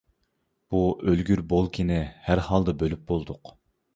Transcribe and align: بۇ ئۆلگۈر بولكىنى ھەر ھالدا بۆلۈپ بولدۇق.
بۇ 0.75 0.79
ئۆلگۈر 1.09 1.43
بولكىنى 1.51 1.99
ھەر 2.29 2.43
ھالدا 2.47 2.75
بۆلۈپ 2.83 3.07
بولدۇق. 3.13 3.55